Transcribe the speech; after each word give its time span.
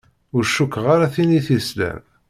Ur 0.35 0.43
cukkeɣ 0.53 0.85
ara 0.93 1.13
tella 1.13 1.15
tin 1.15 1.37
i 1.37 1.41
s-yeslan. 1.45 1.99